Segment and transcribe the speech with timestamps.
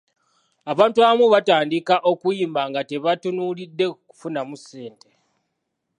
[0.71, 5.09] Abantu abamu batandika okuyimba nga tebatunuulidde kufunamu ssente.